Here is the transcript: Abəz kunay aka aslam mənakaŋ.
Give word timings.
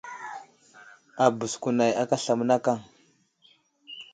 Abəz 1.23 1.53
kunay 1.61 1.91
aka 2.01 2.15
aslam 2.19 2.37
mənakaŋ. 2.39 2.79